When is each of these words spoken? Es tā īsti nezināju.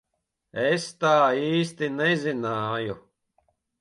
Es 0.69 0.87
tā 1.03 1.11
īsti 1.49 1.91
nezināju. 1.99 2.97